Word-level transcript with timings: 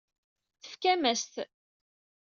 Tefkam-as-t. 0.61 1.33